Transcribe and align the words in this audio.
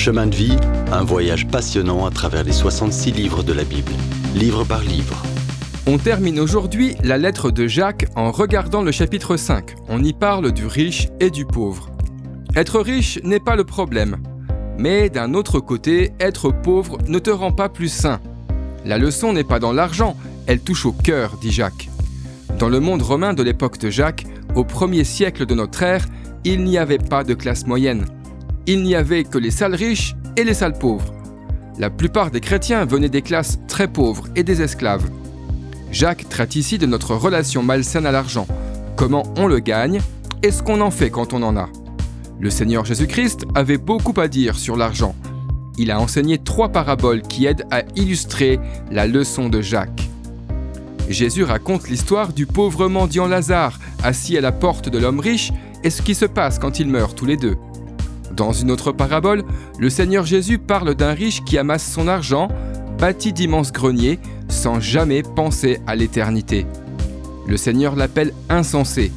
Chemin 0.00 0.28
de 0.28 0.34
vie, 0.34 0.56
un 0.92 1.04
voyage 1.04 1.46
passionnant 1.46 2.06
à 2.06 2.10
travers 2.10 2.42
les 2.42 2.52
66 2.52 3.12
livres 3.12 3.42
de 3.42 3.52
la 3.52 3.64
Bible, 3.64 3.92
livre 4.34 4.64
par 4.64 4.80
livre. 4.80 5.22
On 5.86 5.98
termine 5.98 6.40
aujourd'hui 6.40 6.94
la 7.04 7.18
lettre 7.18 7.50
de 7.50 7.66
Jacques 7.66 8.06
en 8.16 8.30
regardant 8.30 8.80
le 8.80 8.92
chapitre 8.92 9.36
5. 9.36 9.74
On 9.90 10.02
y 10.02 10.14
parle 10.14 10.52
du 10.52 10.64
riche 10.64 11.08
et 11.20 11.28
du 11.28 11.44
pauvre. 11.44 11.90
Être 12.56 12.80
riche 12.80 13.20
n'est 13.24 13.40
pas 13.40 13.56
le 13.56 13.64
problème. 13.64 14.16
Mais 14.78 15.10
d'un 15.10 15.34
autre 15.34 15.60
côté, 15.60 16.14
être 16.18 16.50
pauvre 16.50 16.96
ne 17.06 17.18
te 17.18 17.28
rend 17.28 17.52
pas 17.52 17.68
plus 17.68 17.92
sain. 17.92 18.20
La 18.86 18.96
leçon 18.96 19.34
n'est 19.34 19.44
pas 19.44 19.58
dans 19.58 19.74
l'argent, 19.74 20.16
elle 20.46 20.60
touche 20.60 20.86
au 20.86 20.92
cœur, 20.92 21.36
dit 21.42 21.52
Jacques. 21.52 21.90
Dans 22.58 22.70
le 22.70 22.80
monde 22.80 23.02
romain 23.02 23.34
de 23.34 23.42
l'époque 23.42 23.76
de 23.76 23.90
Jacques, 23.90 24.24
au 24.54 24.64
premier 24.64 25.04
siècle 25.04 25.44
de 25.44 25.54
notre 25.54 25.82
ère, 25.82 26.06
il 26.44 26.64
n'y 26.64 26.78
avait 26.78 26.96
pas 26.96 27.22
de 27.22 27.34
classe 27.34 27.66
moyenne. 27.66 28.06
Il 28.66 28.82
n'y 28.82 28.94
avait 28.94 29.24
que 29.24 29.38
les 29.38 29.50
sales 29.50 29.74
riches 29.74 30.14
et 30.36 30.44
les 30.44 30.54
sales 30.54 30.78
pauvres. 30.78 31.14
La 31.78 31.90
plupart 31.90 32.30
des 32.30 32.40
chrétiens 32.40 32.84
venaient 32.84 33.08
des 33.08 33.22
classes 33.22 33.58
très 33.68 33.88
pauvres 33.88 34.28
et 34.36 34.44
des 34.44 34.62
esclaves. 34.62 35.08
Jacques 35.92 36.28
traite 36.28 36.54
ici 36.54 36.78
de 36.78 36.86
notre 36.86 37.14
relation 37.14 37.62
malsaine 37.62 38.06
à 38.06 38.12
l'argent, 38.12 38.46
comment 38.96 39.24
on 39.36 39.46
le 39.46 39.58
gagne 39.58 40.00
et 40.42 40.50
ce 40.50 40.62
qu'on 40.62 40.80
en 40.80 40.90
fait 40.90 41.10
quand 41.10 41.32
on 41.32 41.42
en 41.42 41.56
a. 41.56 41.68
Le 42.38 42.50
Seigneur 42.50 42.84
Jésus-Christ 42.84 43.46
avait 43.54 43.78
beaucoup 43.78 44.18
à 44.20 44.28
dire 44.28 44.56
sur 44.56 44.76
l'argent. 44.76 45.14
Il 45.78 45.90
a 45.90 46.00
enseigné 46.00 46.38
trois 46.38 46.68
paraboles 46.68 47.22
qui 47.22 47.46
aident 47.46 47.66
à 47.70 47.82
illustrer 47.96 48.60
la 48.90 49.06
leçon 49.06 49.48
de 49.48 49.60
Jacques. 49.60 50.08
Jésus 51.08 51.44
raconte 51.44 51.88
l'histoire 51.88 52.32
du 52.32 52.46
pauvre 52.46 52.88
mendiant 52.88 53.26
Lazare, 53.26 53.78
assis 54.02 54.38
à 54.38 54.40
la 54.40 54.52
porte 54.52 54.88
de 54.88 54.98
l'homme 54.98 55.20
riche, 55.20 55.52
et 55.82 55.90
ce 55.90 56.02
qui 56.02 56.14
se 56.14 56.26
passe 56.26 56.58
quand 56.58 56.78
ils 56.78 56.88
meurent 56.88 57.14
tous 57.14 57.26
les 57.26 57.36
deux. 57.36 57.56
Dans 58.36 58.52
une 58.52 58.70
autre 58.70 58.92
parabole, 58.92 59.44
le 59.78 59.90
Seigneur 59.90 60.24
Jésus 60.24 60.58
parle 60.58 60.94
d'un 60.94 61.12
riche 61.12 61.42
qui 61.44 61.58
amasse 61.58 61.90
son 61.90 62.08
argent, 62.08 62.48
bâtit 62.98 63.32
d'immenses 63.32 63.72
greniers, 63.72 64.18
sans 64.48 64.80
jamais 64.80 65.22
penser 65.22 65.80
à 65.86 65.96
l'éternité. 65.96 66.66
Le 67.46 67.56
Seigneur 67.56 67.96
l'appelle 67.96 68.32
insensé. 68.48 69.12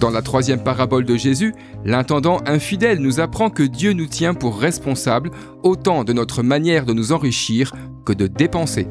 Dans 0.00 0.10
la 0.10 0.22
troisième 0.22 0.62
parabole 0.62 1.04
de 1.04 1.16
Jésus, 1.16 1.54
l'intendant 1.84 2.40
infidèle 2.46 2.98
nous 2.98 3.18
apprend 3.20 3.48
que 3.48 3.62
Dieu 3.62 3.92
nous 3.92 4.06
tient 4.06 4.34
pour 4.34 4.58
responsables 4.58 5.30
autant 5.62 6.04
de 6.04 6.12
notre 6.12 6.42
manière 6.42 6.84
de 6.84 6.92
nous 6.92 7.12
enrichir 7.12 7.74
que 8.04 8.12
de 8.12 8.26
dépenser. 8.26 8.86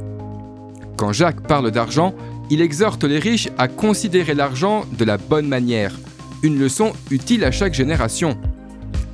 Quand 0.98 1.14
Jacques 1.14 1.42
parle 1.42 1.72
d'argent, 1.72 2.16
il 2.50 2.62
exhorte 2.62 3.04
les 3.04 3.20
riches 3.20 3.50
à 3.58 3.68
considérer 3.68 4.34
l'argent 4.34 4.86
de 4.98 5.06
la 5.06 5.18
bonne 5.18 5.48
manière, 5.48 5.96
une 6.42 6.60
leçon 6.60 6.94
utile 7.12 7.44
à 7.44 7.52
chaque 7.52 7.74
génération. 7.74 8.38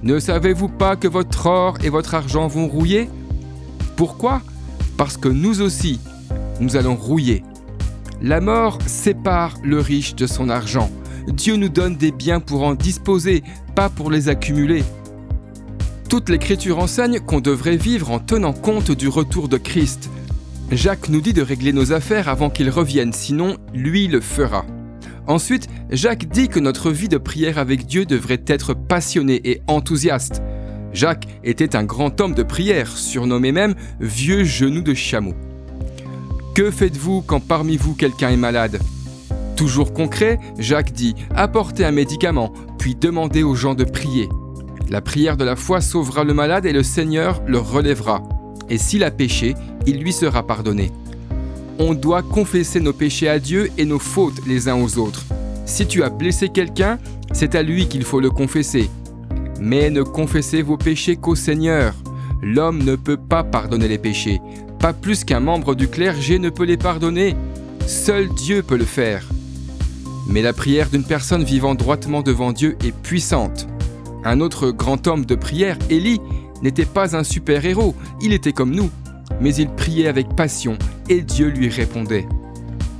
Ne 0.03 0.17
savez-vous 0.19 0.67
pas 0.67 0.95
que 0.95 1.07
votre 1.07 1.45
or 1.45 1.77
et 1.83 1.89
votre 1.89 2.15
argent 2.15 2.47
vont 2.47 2.67
rouiller? 2.67 3.07
Pourquoi? 3.95 4.41
Parce 4.97 5.15
que 5.15 5.29
nous 5.29 5.61
aussi, 5.61 5.99
nous 6.59 6.75
allons 6.75 6.95
rouiller. 6.95 7.43
La 8.19 8.41
mort 8.41 8.79
sépare 8.87 9.53
le 9.63 9.79
riche 9.79 10.15
de 10.15 10.25
son 10.25 10.49
argent. 10.49 10.89
Dieu 11.27 11.55
nous 11.55 11.69
donne 11.69 11.97
des 11.97 12.11
biens 12.11 12.39
pour 12.39 12.63
en 12.63 12.73
disposer, 12.73 13.43
pas 13.75 13.89
pour 13.89 14.09
les 14.09 14.27
accumuler. 14.27 14.83
Toute 16.09 16.29
l'Écriture 16.29 16.79
enseigne 16.79 17.19
qu'on 17.19 17.39
devrait 17.39 17.77
vivre 17.77 18.09
en 18.09 18.17
tenant 18.17 18.53
compte 18.53 18.89
du 18.89 19.07
retour 19.07 19.49
de 19.49 19.57
Christ. 19.57 20.09
Jacques 20.71 21.09
nous 21.09 21.21
dit 21.21 21.33
de 21.33 21.43
régler 21.43 21.73
nos 21.73 21.93
affaires 21.93 22.27
avant 22.27 22.49
qu'il 22.49 22.71
revienne, 22.71 23.13
sinon 23.13 23.57
lui 23.73 24.07
le 24.07 24.19
fera. 24.19 24.65
Ensuite, 25.27 25.69
Jacques 25.89 26.27
dit 26.29 26.47
que 26.47 26.59
notre 26.59 26.91
vie 26.91 27.09
de 27.09 27.17
prière 27.17 27.57
avec 27.57 27.85
Dieu 27.85 28.05
devrait 28.05 28.43
être 28.47 28.73
passionnée 28.73 29.41
et 29.43 29.61
enthousiaste. 29.67 30.41
Jacques 30.93 31.27
était 31.43 31.75
un 31.75 31.83
grand 31.83 32.19
homme 32.19 32.33
de 32.33 32.43
prière, 32.43 32.97
surnommé 32.97 33.51
même 33.51 33.75
Vieux 33.99 34.43
genou 34.43 34.81
de 34.81 34.93
chameau. 34.93 35.33
Que 36.53 36.69
faites-vous 36.69 37.21
quand 37.21 37.39
parmi 37.39 37.77
vous 37.77 37.95
quelqu'un 37.95 38.29
est 38.29 38.37
malade? 38.37 38.79
Toujours 39.55 39.93
concret, 39.93 40.39
Jacques 40.57 40.91
dit 40.91 41.15
apportez 41.35 41.85
un 41.85 41.91
médicament, 41.91 42.51
puis 42.77 42.95
demandez 42.95 43.43
aux 43.43 43.55
gens 43.55 43.75
de 43.75 43.83
prier. 43.83 44.27
La 44.89 45.01
prière 45.01 45.37
de 45.37 45.45
la 45.45 45.55
foi 45.55 45.79
sauvera 45.79 46.25
le 46.25 46.33
malade 46.33 46.65
et 46.65 46.73
le 46.73 46.83
Seigneur 46.83 47.41
le 47.47 47.59
relèvera. 47.59 48.23
Et 48.69 48.77
s'il 48.77 49.03
a 49.03 49.11
péché, 49.11 49.55
il 49.85 50.01
lui 50.01 50.11
sera 50.11 50.45
pardonné. 50.45 50.91
On 51.83 51.95
doit 51.95 52.21
confesser 52.21 52.79
nos 52.79 52.93
péchés 52.93 53.27
à 53.27 53.39
Dieu 53.39 53.71
et 53.75 53.85
nos 53.85 53.97
fautes 53.97 54.45
les 54.45 54.69
uns 54.69 54.75
aux 54.75 54.99
autres. 54.99 55.25
Si 55.65 55.87
tu 55.87 56.03
as 56.03 56.11
blessé 56.11 56.49
quelqu'un, 56.49 56.99
c'est 57.31 57.55
à 57.55 57.63
lui 57.63 57.87
qu'il 57.87 58.03
faut 58.03 58.19
le 58.19 58.29
confesser. 58.29 58.87
Mais 59.59 59.89
ne 59.89 60.03
confessez 60.03 60.61
vos 60.61 60.77
péchés 60.77 61.15
qu'au 61.15 61.33
Seigneur. 61.33 61.95
L'homme 62.43 62.83
ne 62.83 62.95
peut 62.95 63.17
pas 63.17 63.43
pardonner 63.43 63.87
les 63.87 63.97
péchés, 63.97 64.39
pas 64.77 64.93
plus 64.93 65.23
qu'un 65.23 65.39
membre 65.39 65.73
du 65.73 65.87
clergé 65.87 66.37
ne 66.37 66.51
peut 66.51 66.65
les 66.65 66.77
pardonner. 66.77 67.35
Seul 67.87 68.29
Dieu 68.29 68.61
peut 68.61 68.77
le 68.77 68.85
faire. 68.85 69.27
Mais 70.27 70.43
la 70.43 70.53
prière 70.53 70.87
d'une 70.87 71.03
personne 71.03 71.43
vivant 71.43 71.73
droitement 71.73 72.21
devant 72.21 72.51
Dieu 72.51 72.77
est 72.85 72.95
puissante. 72.95 73.67
Un 74.23 74.39
autre 74.39 74.69
grand 74.69 75.07
homme 75.07 75.25
de 75.25 75.33
prière, 75.33 75.79
Élie, 75.89 76.21
n'était 76.61 76.85
pas 76.85 77.17
un 77.17 77.23
super-héros, 77.23 77.95
il 78.21 78.33
était 78.33 78.53
comme 78.53 78.69
nous, 78.69 78.91
mais 79.41 79.53
il 79.55 79.69
priait 79.69 80.07
avec 80.07 80.35
passion 80.35 80.77
et 81.09 81.21
Dieu 81.21 81.47
lui 81.47 81.67
répondait. 81.67 82.27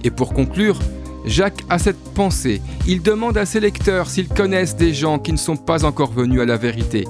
Et 0.03 0.12
pour 0.12 0.34
conclure, 0.34 0.78
Jacques 1.25 1.63
a 1.69 1.78
cette 1.78 2.03
pensée. 2.16 2.62
Il 2.88 3.02
demande 3.02 3.38
à 3.38 3.46
ses 3.46 3.59
lecteurs 3.59 4.09
s'ils 4.09 4.28
connaissent 4.28 4.75
des 4.75 4.94
gens 4.94 5.19
qui 5.19 5.31
ne 5.31 5.38
sont 5.38 5.57
pas 5.57 5.85
encore 5.85 6.12
venus 6.12 6.41
à 6.41 6.46
la 6.46 6.57
vérité. 6.57 7.06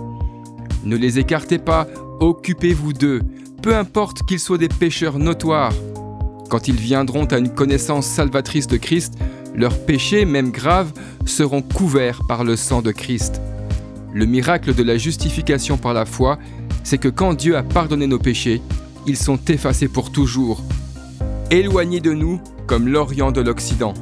Ne 0.84 0.98
les 0.98 1.18
écartez 1.20 1.58
pas, 1.58 1.88
occupez-vous 2.20 2.94
d'eux, 2.94 3.22
peu 3.62 3.76
importe 3.76 4.24
qu'ils 4.24 4.40
soient 4.40 4.58
des 4.58 4.68
pécheurs 4.68 5.18
notoires. 5.18 5.74
Quand 6.50 6.68
ils 6.68 6.76
viendront 6.76 7.26
à 7.26 7.38
une 7.38 7.54
connaissance 7.54 8.06
salvatrice 8.06 8.68
de 8.68 8.78
Christ, 8.78 9.14
leurs 9.56 9.78
péchés, 9.86 10.26
même 10.26 10.52
graves, 10.52 10.92
seront 11.26 11.62
couverts 11.62 12.22
par 12.28 12.44
le 12.44 12.56
sang 12.56 12.82
de 12.82 12.92
Christ. 12.92 13.42
Le 14.14 14.26
miracle 14.26 14.76
de 14.76 14.84
la 14.84 14.98
justification 14.98 15.78
par 15.78 15.94
la 15.94 16.06
foi, 16.06 16.38
c'est 16.84 16.98
que 16.98 17.08
quand 17.08 17.34
Dieu 17.34 17.56
a 17.56 17.64
pardonné 17.64 18.08
nos 18.08 18.20
péchés, 18.20 18.62
ils 19.08 19.18
sont 19.18 19.40
effacés 19.48 19.88
pour 19.88 20.12
toujours, 20.12 20.64
éloignés 21.50 22.02
de 22.02 22.14
nous 22.14 22.42
comme 22.68 22.88
l'Orient 22.88 23.32
de 23.32 23.42
l'Occident. 23.42 23.94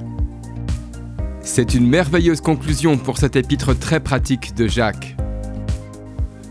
C'est 1.41 1.73
une 1.73 1.87
merveilleuse 1.87 2.41
conclusion 2.41 2.97
pour 2.97 3.17
cet 3.17 3.35
épître 3.35 3.77
très 3.77 3.99
pratique 3.99 4.55
de 4.55 4.67
Jacques. 4.67 5.15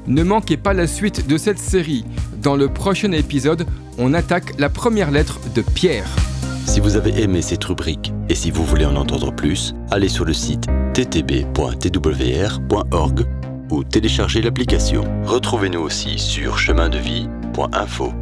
Ne 0.06 0.22
manquez 0.22 0.56
pas 0.56 0.72
la 0.72 0.86
suite 0.86 1.28
de 1.28 1.36
cette 1.36 1.58
série. 1.58 2.04
Dans 2.42 2.56
le 2.56 2.68
prochain 2.68 3.12
épisode, 3.12 3.66
on 3.98 4.14
attaque 4.14 4.58
la 4.58 4.68
première 4.68 5.10
lettre 5.10 5.38
de 5.54 5.62
Pierre. 5.62 6.08
Si 6.66 6.80
vous 6.80 6.96
avez 6.96 7.22
aimé 7.22 7.42
cette 7.42 7.64
rubrique 7.64 8.12
et 8.28 8.34
si 8.34 8.50
vous 8.50 8.64
voulez 8.64 8.86
en 8.86 8.96
entendre 8.96 9.32
plus, 9.32 9.74
allez 9.90 10.08
sur 10.08 10.24
le 10.24 10.32
site 10.32 10.66
ttb.twr.org 10.94 11.46
ou 13.70 13.84
téléchargez 13.84 14.40
l'application. 14.42 15.04
Retrouvez-nous 15.24 15.80
aussi 15.80 16.18
sur 16.18 16.58
chemindevie.info. 16.58 18.12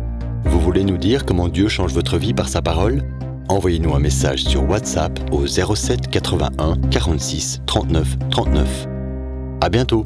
Vous 0.47 0.61
voulez 0.61 0.85
nous 0.85 0.97
dire 0.97 1.25
comment 1.25 1.49
Dieu 1.49 1.69
change 1.69 1.93
votre 1.93 2.19
vie 2.19 2.35
par 2.35 2.49
sa 2.49 2.63
parole? 2.63 3.03
Envoyez-nous 3.49 3.95
un 3.95 4.01
message 4.01 4.45
sur 4.45 4.69
WhatsApp 4.69 5.19
au 5.33 5.47
07 5.47 6.09
81 6.09 6.77
46 6.91 7.63
39 7.67 8.17
39. 8.31 8.87
À 9.61 9.69
bientôt 9.69 10.05